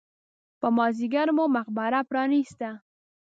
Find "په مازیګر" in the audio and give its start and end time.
0.59-1.27